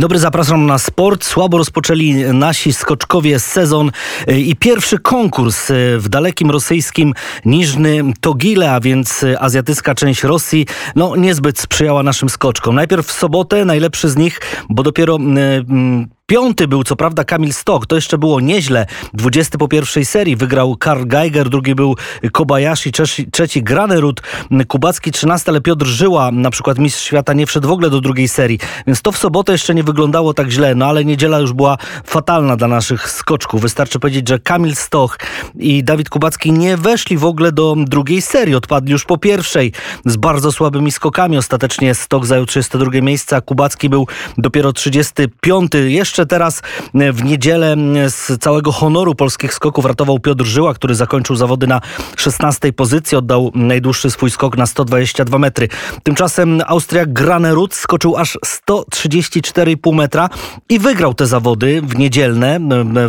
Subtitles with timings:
[0.00, 1.24] Dobry, zapraszam na sport.
[1.24, 3.90] Słabo rozpoczęli nasi skoczkowie sezon
[4.30, 10.22] y, i pierwszy konkurs y, w dalekim rosyjskim Niżny Togile, a więc y, azjatycka część
[10.22, 10.66] Rosji,
[10.96, 12.74] no niezbyt sprzyjała naszym skoczkom.
[12.74, 17.86] Najpierw w sobotę najlepszy z nich, bo dopiero mm, Piąty był co prawda Kamil Stok,
[17.86, 18.86] to jeszcze było nieźle.
[19.14, 21.96] Dwudziesty po pierwszej serii wygrał Karl Geiger, drugi był
[22.32, 24.22] Kobayashi, trzeci, trzeci Granerud,
[24.68, 28.28] Kubacki trzynasty, ale Piotr Żyła, na przykład mistrz świata, nie wszedł w ogóle do drugiej
[28.28, 28.58] serii.
[28.86, 32.56] Więc to w sobotę jeszcze nie wyglądało tak źle, no ale niedziela już była fatalna
[32.56, 33.60] dla naszych skoczków.
[33.60, 35.18] Wystarczy powiedzieć, że Kamil Stoch
[35.58, 38.54] i Dawid Kubacki nie weszli w ogóle do drugiej serii.
[38.54, 39.72] Odpadli już po pierwszej
[40.04, 41.38] z bardzo słabymi skokami.
[41.38, 44.06] Ostatecznie Stoch zajął 32 miejsce, a Kubacki był
[44.38, 45.72] dopiero 35.
[45.74, 46.62] Jeszcze jeszcze teraz
[46.94, 47.76] e, w niedzielę
[48.08, 51.80] z całego honoru polskich skoków ratował Piotr Żyła, który zakończył zawody na
[52.16, 53.18] 16 pozycji.
[53.18, 55.68] Oddał najdłuższy swój skok na 122 metry.
[56.02, 58.38] Tymczasem Austriak Granerud skoczył aż
[58.70, 60.28] 134,5 metra
[60.68, 62.60] i wygrał te zawody w niedzielne,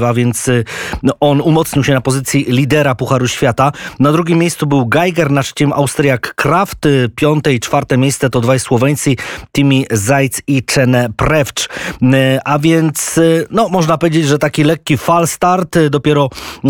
[0.08, 0.50] a więc
[1.04, 3.72] no, on umocnił się na pozycji lidera Pucharu Świata.
[4.00, 6.80] Na drugim miejscu był Geiger, na trzecim Austriak Kraft,
[7.16, 9.16] piąte i czwarte miejsce to dwaj Słoweńcy,
[9.52, 11.70] Timi Zajc i Czene Prewcz.
[12.46, 16.30] A więc więc y, no, można powiedzieć, że taki lekki fal start, y, dopiero
[16.66, 16.70] y,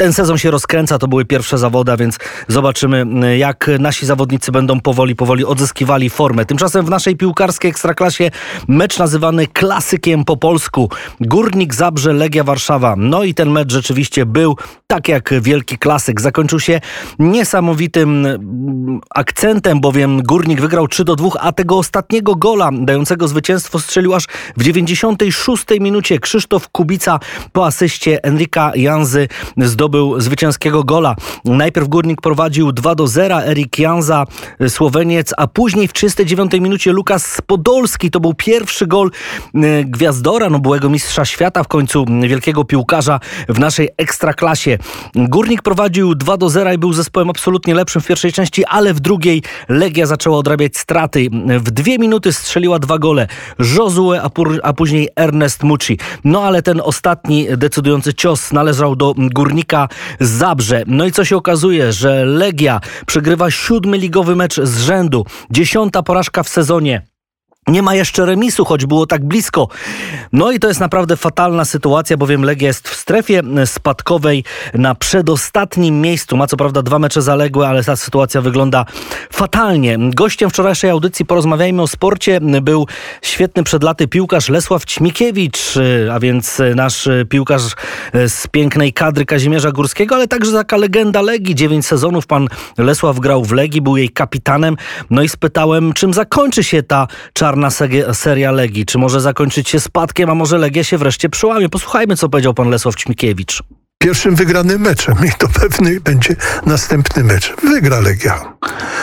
[0.00, 2.18] ten sezon się rozkręca, to były pierwsze zawody, więc
[2.48, 3.06] zobaczymy,
[3.38, 6.44] jak nasi zawodnicy będą powoli, powoli odzyskiwali formę.
[6.44, 8.30] Tymczasem w naszej piłkarskiej ekstraklasie
[8.68, 10.90] mecz nazywany klasykiem po polsku.
[11.20, 12.94] Górnik Zabrze, Legia Warszawa.
[12.96, 16.20] No i ten mecz rzeczywiście był tak jak wielki klasyk.
[16.20, 16.80] Zakończył się
[17.18, 23.78] niesamowitym mm, akcentem, bowiem Górnik wygrał 3 do 2, a tego ostatniego gola dającego zwycięstwo
[23.78, 24.24] strzelił aż
[24.56, 27.18] w 96 minucie Krzysztof Kubica
[27.52, 31.16] po asyście Enrika Janzy zdobył zdobył zwycięskiego gola.
[31.44, 34.24] Najpierw Górnik prowadził 2 do 0, Erik Janza,
[34.68, 38.10] Słoweniec, a później w 39 minucie Lukas Podolski.
[38.10, 39.10] To był pierwszy gol
[39.54, 44.78] e, gwiazdora, no byłego mistrza świata w końcu, wielkiego piłkarza w naszej ekstraklasie.
[45.14, 49.00] Górnik prowadził 2 do 0 i był zespołem absolutnie lepszym w pierwszej części, ale w
[49.00, 51.28] drugiej Legia zaczęła odrabiać straty.
[51.58, 53.26] W dwie minuty strzeliła dwa gole.
[53.76, 54.30] Josue, a,
[54.62, 55.98] a później Ernest Mucci.
[56.24, 59.77] No ale ten ostatni decydujący cios należał do Górnika
[60.20, 60.82] Zabrze.
[60.86, 65.26] No i co się okazuje, że Legia przegrywa siódmy ligowy mecz z rzędu.
[65.50, 67.02] Dziesiąta porażka w sezonie.
[67.68, 69.68] Nie ma jeszcze remisu, choć było tak blisko.
[70.32, 76.00] No i to jest naprawdę fatalna sytuacja, bowiem Legia jest w strefie spadkowej na przedostatnim
[76.00, 76.36] miejscu.
[76.36, 78.84] Ma co prawda dwa mecze zaległe, ale ta sytuacja wygląda
[79.32, 79.98] fatalnie.
[79.98, 82.86] Gościem wczorajszej audycji Porozmawiajmy o sporcie był
[83.22, 85.74] świetny przed laty piłkarz Lesław Ćmikiewicz,
[86.12, 87.62] a więc nasz piłkarz
[88.28, 91.54] z pięknej kadry Kazimierza Górskiego, ale także taka legenda Legii.
[91.54, 92.48] Dziewięć sezonów pan
[92.78, 94.76] Lesław grał w Legii, był jej kapitanem.
[95.10, 98.86] No i spytałem, czym zakończy się ta czarna czarna seria Legii.
[98.86, 101.68] Czy może zakończyć się spadkiem, a może Legia się wreszcie przełamie?
[101.68, 103.62] Posłuchajmy, co powiedział pan Lesław Ćmikiewicz
[103.98, 106.36] pierwszym wygranym meczem i to pewny będzie
[106.66, 107.54] następny mecz.
[107.62, 108.52] Wygra Legia.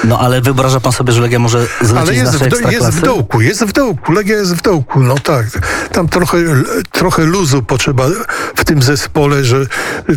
[0.04, 3.02] No ale wyobraża pan sobie, że Legia może zlecieć ale jest, w, do, jest w
[3.02, 5.46] dołku, jest w dołku, Legia jest w dołku, no tak.
[5.92, 6.38] Tam trochę,
[6.92, 8.08] trochę luzu potrzeba
[8.56, 9.66] w tym zespole, że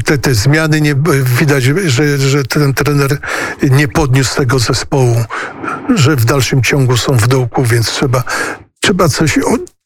[0.05, 0.95] te, te zmiany nie,
[1.25, 3.19] widać, że, że ten trener
[3.63, 5.25] nie podniósł tego zespołu,
[5.95, 8.23] że w dalszym ciągu są w dołku, więc trzeba
[8.81, 9.39] trzeba coś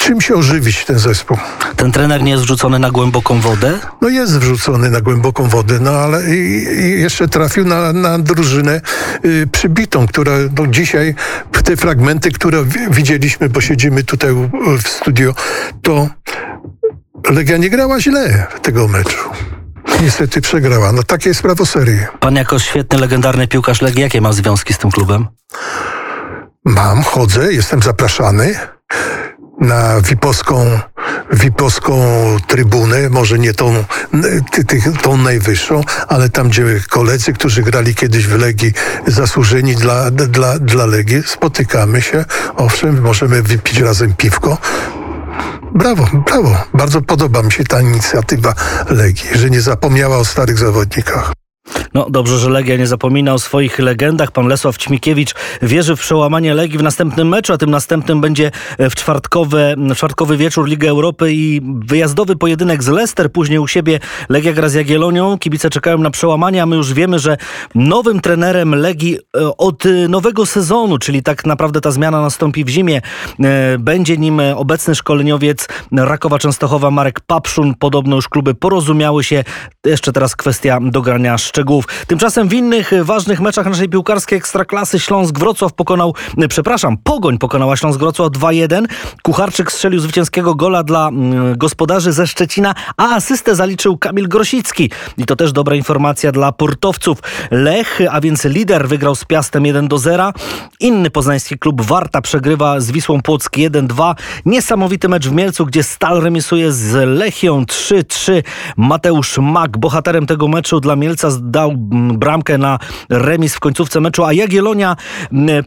[0.03, 1.37] czym się ożywić ten zespół.
[1.77, 3.79] Ten trener nie jest wrzucony na głęboką wodę?
[4.01, 8.81] No jest wrzucony na głęboką wodę, no ale i, i jeszcze trafił na, na drużynę
[9.25, 11.15] y, przybitą, która no, dzisiaj
[11.65, 14.35] te fragmenty, które widzieliśmy, bo siedzimy tutaj
[14.83, 15.35] w studio,
[15.83, 16.09] to
[17.31, 19.31] Legia nie grała źle tego meczu.
[20.03, 20.93] Niestety przegrała.
[20.93, 22.01] No takie jest prawo serii.
[22.21, 25.27] Pan jako świetny, legendarny piłkarz Legii, jakie ma związki z tym klubem?
[26.65, 28.55] Mam, chodzę, jestem zapraszany
[29.63, 30.81] na Wiposką,
[31.33, 32.03] Wiposką
[32.47, 33.85] trybunę, może nie tą,
[34.51, 38.73] ty, ty, tą najwyższą, ale tam, gdzie koledzy, którzy grali kiedyś w Legii,
[39.07, 42.25] zasłużeni dla, dla, dla Legii, spotykamy się,
[42.57, 44.59] owszem, możemy wypić razem piwko,
[45.75, 46.57] Brawo, brawo.
[46.75, 48.55] Bardzo podoba mi się ta inicjatywa
[48.91, 51.33] Legii, że nie zapomniała o starych zawodnikach.
[51.95, 54.31] No dobrze, że Legia nie zapomina o swoich legendach.
[54.31, 58.91] Pan Lesław Ćmikiewicz wierzy w przełamanie Legii w następnym meczu, a tym następnym będzie e,
[58.91, 63.33] w, czwartkowe, w czwartkowy wieczór Ligi Europy i wyjazdowy pojedynek z Leicester.
[63.33, 65.39] Później u siebie Legia gra z Jagiellonią.
[65.39, 67.37] Kibice czekają na przełamanie, a my już wiemy, że
[67.75, 73.01] nowym trenerem Legii e, od nowego sezonu, czyli tak naprawdę ta zmiana nastąpi w zimie,
[73.41, 77.75] e, będzie nim obecny szkoleniowiec Rakowa Częstochowa Marek Papszun.
[77.75, 79.45] Podobno już kluby porozumiały się.
[79.87, 81.82] Jeszcze teraz kwestia dogrania szczegółów.
[82.07, 86.15] Tymczasem w innych ważnych meczach naszej piłkarskiej ekstraklasy Śląsk Wrocław pokonał,
[86.49, 88.85] przepraszam, Pogoń pokonała Śląsk Wrocław 2-1.
[89.23, 91.11] Kucharczyk strzelił zwycięskiego gola dla
[91.57, 94.91] gospodarzy ze Szczecina, a asystę zaliczył Kamil Grosicki.
[95.19, 97.19] I to też dobra informacja dla portowców.
[97.51, 100.33] Lech, a więc lider, wygrał z Piastem 1 0.
[100.81, 104.15] Inny poznański klub Warta przegrywa z Wisłą Płock 1-2.
[104.47, 108.43] Niesamowity mecz w Mielcu, gdzie Stal remisuje z Lechią 3-3.
[108.77, 111.72] Mateusz Mak, bohaterem tego meczu dla Mielca dał
[112.19, 112.79] bramkę na
[113.09, 114.97] remis w końcówce meczu, a Jagiellonia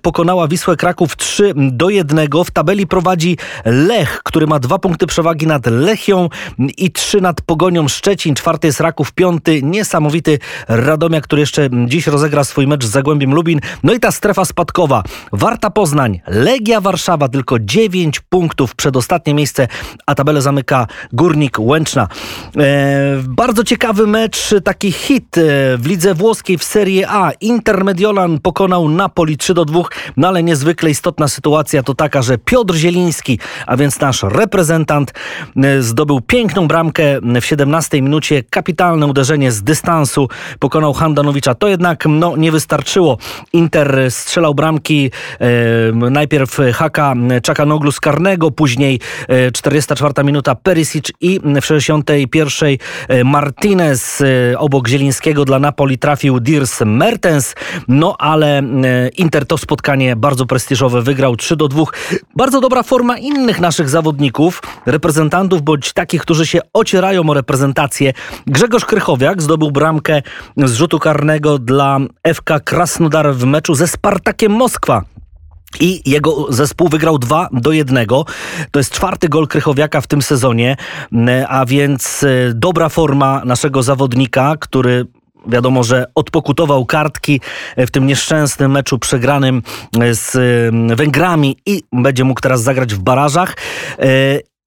[0.02, 2.28] pokonała Wisłę Kraków 3 do 1.
[2.46, 6.30] W tabeli prowadzi Lech, który ma dwa punkty przewagi nad Lechią
[6.78, 8.36] i trzy nad Pogonią Szczecin.
[8.36, 13.60] Czwarty jest Raków, piąty niesamowity Radomia, który jeszcze dziś rozegra swój mecz z Zagłębiem Lubin.
[13.84, 15.04] No i ta strefa spadkowa.
[15.32, 19.68] Warta Poznań, Legia Warszawa tylko 9 punktów przed ostatnie miejsce,
[20.06, 22.08] a tabelę zamyka Górnik Łęczna.
[22.58, 25.42] E, bardzo ciekawy mecz, taki hit e,
[25.78, 27.32] w lidze włoskiej w Serie A.
[27.42, 29.82] Inter Mediolan pokonał Napoli 3 do 2,
[30.18, 35.14] no ale niezwykle istotna sytuacja to taka, że Piotr Zieliński, a więc nasz reprezentant,
[35.64, 37.04] e, zdobył piękną bramkę
[37.42, 38.44] w 17 minucie.
[38.50, 40.28] Kapitalne uderzenie z dystansu
[40.60, 41.56] pokonał Handanowicza.
[41.56, 43.18] To jednak no, nie wystarczyło.
[43.54, 47.14] Inter strzelał bramki e, najpierw Haka
[47.44, 52.78] Czakanoglu z karnego, później e, 44 minuta Perisic i w 61
[53.08, 57.56] e, Martinez e, obok Zielińskiego dla Napoli trafił Dirs Mertens.
[57.88, 58.64] No ale e,
[59.18, 61.84] Inter to spotkanie bardzo prestiżowe wygrał 3 do 2.
[62.36, 68.14] Bardzo dobra forma innych naszych zawodników, reprezentantów bądź takich, którzy się ocierają o reprezentację.
[68.48, 70.22] Grzegorz Krychowiak zdobył bramkę
[70.58, 72.00] z rzutu karnego dla
[72.34, 75.04] FK Krasnodar w meczu ze Spartakiem Moskwa.
[75.80, 78.08] I jego zespół wygrał 2 do 1.
[78.72, 80.78] To jest czwarty gol Krychowiaka w tym sezonie,
[81.48, 85.06] a więc dobra forma naszego zawodnika, który
[85.48, 87.42] Wiadomo, że odpokutował kartki
[87.78, 89.64] w tym nieszczęsnym meczu przegranym
[90.12, 90.38] z
[90.98, 93.56] Węgrami i będzie mógł teraz zagrać w barażach.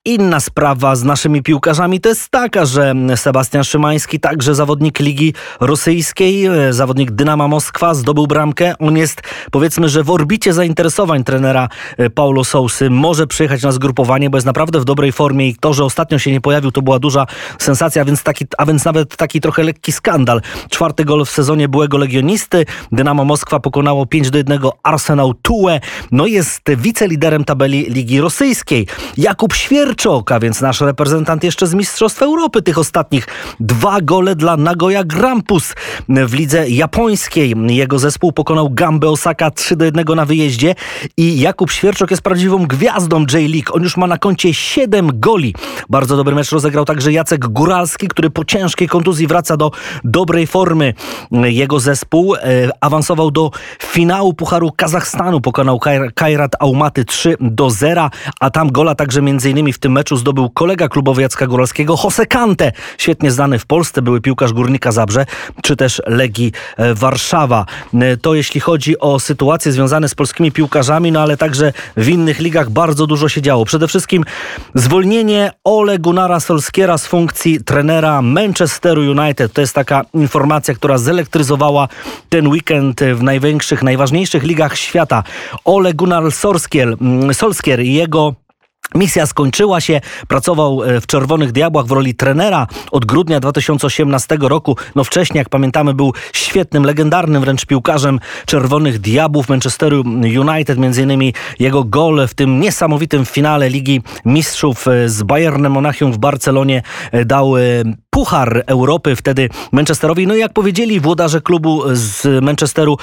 [0.09, 6.47] Inna sprawa z naszymi piłkarzami to jest taka, że Sebastian Szymański, także zawodnik Ligi Rosyjskiej,
[6.47, 8.75] e, zawodnik Dynama Moskwa, zdobył bramkę.
[8.79, 9.21] On jest,
[9.51, 11.69] powiedzmy, że w orbicie zainteresowań trenera
[11.99, 12.91] e, Paulo Sousy.
[12.91, 16.33] Może przyjechać na zgrupowanie, bo jest naprawdę w dobrej formie i to, że ostatnio się
[16.33, 17.27] nie pojawił, to była duża
[17.59, 20.41] sensacja, a więc, taki, a więc nawet taki trochę lekki skandal.
[20.71, 22.67] Czwarty gol w sezonie byłego legionisty.
[22.93, 25.81] Dynamo Moskwa pokonało 5 do 1 Arsenał Tue.
[26.13, 28.87] No jest wiceliderem tabeli Ligi Rosyjskiej.
[29.17, 32.62] Jakub Świercz a więc nasz reprezentant jeszcze z Mistrzostw Europy.
[32.62, 33.27] Tych ostatnich
[33.61, 35.75] dwa gole dla Nagoya Grampus
[36.09, 37.55] w lidze japońskiej.
[37.67, 40.75] Jego zespół pokonał Gambę Osaka 3 do 1 na wyjeździe
[41.17, 43.73] i Jakub Świerczok jest prawdziwą gwiazdą J-League.
[43.73, 45.55] On już ma na koncie 7 goli.
[45.89, 49.71] Bardzo dobry mecz rozegrał także Jacek Góralski, który po ciężkiej kontuzji wraca do
[50.05, 50.95] dobrej formy.
[51.31, 52.41] Jego zespół e,
[52.81, 53.50] awansował do
[53.83, 55.41] finału Pucharu Kazachstanu.
[55.41, 55.81] Pokonał
[56.15, 58.11] Kairat Aumaty 3 do 0,
[58.41, 62.26] a tam gola także między innymi w tym meczu zdobył kolega klubowy Jacka Góralskiego, Jose
[62.26, 65.26] Kante, świetnie znany w Polsce, były piłkarz Górnika Zabrze,
[65.62, 67.67] czy też Legii e, Warszawa.
[67.94, 72.40] E, to jeśli chodzi o sytuacje związane z polskimi piłkarzami, no ale także w innych
[72.40, 73.64] ligach bardzo dużo się działo.
[73.64, 74.25] Przede wszystkim
[74.75, 79.52] zwolnienie Ole Gunnara Solskiera z funkcji trenera Manchesteru United.
[79.52, 81.88] To jest taka informacja, która zelektryzowała
[82.29, 85.23] ten weekend w największych, najważniejszych ligach świata.
[85.64, 88.35] Ole Gunnar Solskier, mm, Solskier i jego
[88.94, 94.76] Misja skończyła się, pracował e, w Czerwonych Diabłach w roli trenera od grudnia 2018 roku.
[94.95, 100.04] No wcześniej, jak pamiętamy, był świetnym, legendarnym wręcz piłkarzem Czerwonych Diabłów Manchesteru
[100.40, 100.78] United.
[100.78, 106.18] Między innymi jego gol w tym niesamowitym finale Ligi Mistrzów e, z Bayernem Monachium w
[106.18, 107.54] Barcelonie e, dał
[108.11, 110.26] Puchar Europy wtedy Manchesterowi.
[110.26, 112.97] No i jak powiedzieli włodarze klubu z Manchesteru,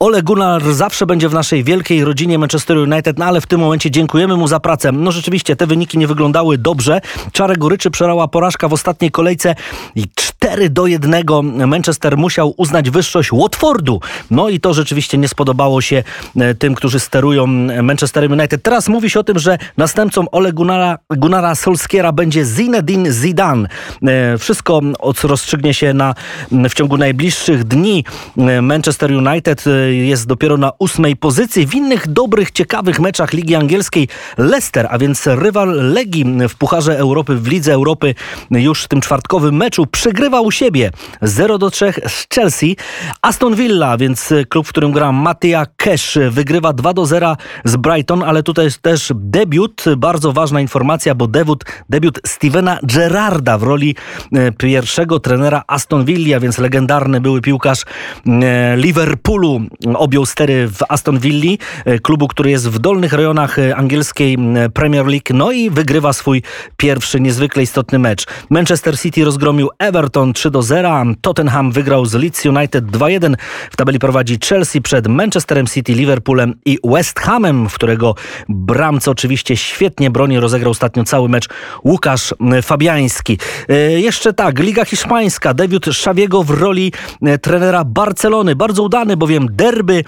[0.00, 3.90] Ole Gunnar zawsze będzie w naszej wielkiej rodzinie Manchester United, no ale w tym momencie
[3.90, 4.92] dziękujemy mu za pracę.
[4.92, 7.00] No rzeczywiście te wyniki nie wyglądały dobrze.
[7.32, 9.54] Czarę Goryczy przerała porażka w ostatniej kolejce
[9.94, 11.14] i 4 do 1
[11.66, 14.00] Manchester musiał uznać wyższość Watfordu.
[14.30, 16.02] No i to rzeczywiście nie spodobało się
[16.36, 17.46] e, tym, którzy sterują
[17.82, 18.62] Manchesterem United.
[18.62, 23.68] Teraz mówi się o tym, że następcą Ole Gunnara, Gunnara Solskiera będzie Zinedine Zidane.
[24.02, 24.80] E, wszystko
[25.22, 26.14] rozstrzygnie się na,
[26.50, 28.04] w ciągu najbliższych dni.
[28.62, 31.66] Manchester United jest dopiero na ósmej pozycji.
[31.66, 36.98] W innych dobrych, ciekawych meczach Ligi Angielskiej Leicester, a więc więc rywal Legii w Pucharze
[36.98, 38.14] Europy, w Lidze Europy
[38.50, 40.90] już w tym czwartkowym meczu przegrywa u siebie
[41.22, 42.76] 0 do 3 z Chelsea.
[43.22, 48.22] Aston Villa, więc klub, w którym gra Mattia Cash, wygrywa 2 do 0 z Brighton,
[48.22, 53.96] ale tutaj jest też debiut, bardzo ważna informacja, bo debiut, debiut Stevena Gerrarda w roli
[54.32, 57.82] e, pierwszego trenera Aston Villa, więc legendarny były piłkarz
[58.26, 59.60] e, Liverpoolu
[59.94, 64.38] objął stery w Aston Villa, e, klubu, który jest w dolnych rejonach angielskiej
[64.74, 66.42] Premier League, no i wygrywa swój
[66.76, 68.26] pierwszy niezwykle istotny mecz.
[68.50, 73.34] Manchester City rozgromił Everton 3 do 0, Tottenham wygrał z Leeds United 2-1.
[73.70, 78.14] W tabeli prowadzi Chelsea przed Manchesterem City, Liverpoolem i West Hamem, w którego
[78.48, 81.48] bramce oczywiście świetnie broni, rozegrał ostatnio cały mecz
[81.84, 83.38] Łukasz Fabiański.
[83.68, 88.56] E, jeszcze tak, Liga Hiszpańska, debiut Szawiego w roli e, trenera Barcelony.
[88.56, 90.04] Bardzo udany, bowiem derby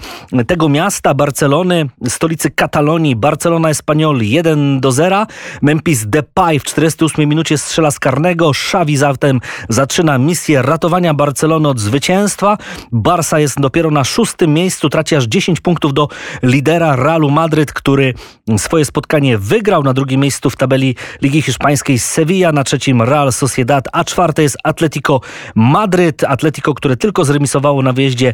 [0.47, 5.25] tego miasta, Barcelony, stolicy Katalonii, Barcelona Espanyol 1 do 0.
[5.61, 8.49] Memphis Depay w 48 minucie strzela z karnego.
[8.49, 12.57] Xavi zatem zaczyna misję ratowania Barcelony od zwycięstwa.
[12.91, 16.07] Barca jest dopiero na szóstym miejscu, traci aż 10 punktów do
[16.43, 18.13] lidera Realu Madryt, który
[18.57, 19.83] swoje spotkanie wygrał.
[19.83, 24.57] Na drugim miejscu w tabeli Ligi Hiszpańskiej Sevilla, na trzecim Real Sociedad, a czwarte jest
[24.63, 25.21] Atletico
[25.55, 26.23] Madryt.
[26.23, 28.33] Atletico, które tylko zremisowało na wyjeździe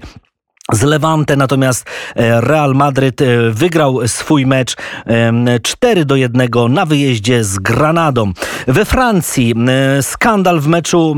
[0.71, 4.75] z Levante, natomiast e, Real Madryt e, wygrał swój mecz
[5.63, 8.33] 4 do 1 na wyjeździe z Granadą.
[8.67, 11.15] We Francji e, skandal w meczu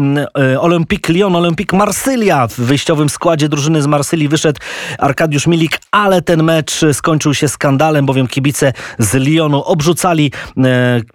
[0.59, 2.47] Olympique Lyon, Olympique Marsylia.
[2.47, 4.59] W wyjściowym składzie drużyny z Marsylii wyszedł
[4.99, 10.31] Arkadiusz Milik, ale ten mecz skończył się skandalem, bowiem kibice z Lyonu obrzucali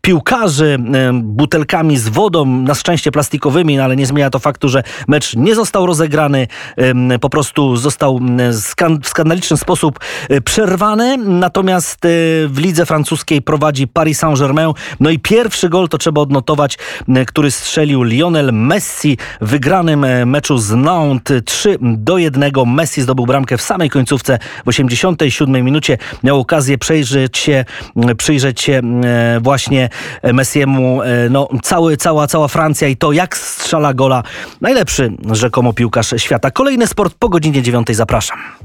[0.02, 0.78] piłkarzy
[1.12, 5.54] butelkami z wodą, na szczęście plastikowymi, no ale nie zmienia to faktu, że mecz nie
[5.54, 6.48] został rozegrany,
[7.20, 8.19] po prostu został
[9.02, 9.98] w skandaliczny sposób
[10.28, 11.16] e, przerwane.
[11.16, 12.08] Natomiast e,
[12.48, 14.72] w lidze francuskiej prowadzi Paris Saint-Germain.
[15.00, 16.78] No i pierwszy gol to trzeba odnotować,
[17.26, 22.52] który strzelił Lionel Messi w wygranym e, meczu z Nantes 3 do 1.
[22.66, 25.98] Messi zdobył bramkę w samej końcówce w 87 minucie.
[26.22, 27.64] Miał okazję przejrzeć się,
[28.16, 28.80] przyjrzeć się
[29.40, 29.88] właśnie
[30.22, 31.00] Messiemu,
[31.30, 34.22] no cały, cała, cała Francja i to jak strzela gola
[34.60, 36.50] najlepszy rzekomo piłkarz świata.
[36.50, 38.60] Kolejny sport po godzinie 9 zapraszam.